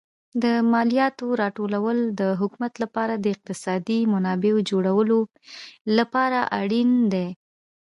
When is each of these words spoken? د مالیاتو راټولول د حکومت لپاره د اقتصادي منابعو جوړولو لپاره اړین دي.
د 0.43 0.45
مالیاتو 0.71 1.27
راټولول 1.41 1.97
د 2.19 2.21
حکومت 2.39 2.73
لپاره 2.83 3.13
د 3.17 3.25
اقتصادي 3.35 3.99
منابعو 4.13 4.65
جوړولو 4.69 5.19
لپاره 5.97 6.39
اړین 6.61 6.89
دي. 7.13 7.27